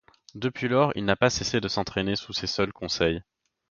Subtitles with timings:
[0.33, 3.21] Depuis lors, il n'a pas cessé de s'entraîner sous ses seuls conseils.